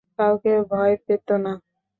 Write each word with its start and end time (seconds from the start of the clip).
কাউকে 0.19 0.53
ভয় 0.71 0.93
পেত 1.05 1.27
না। 1.43 1.53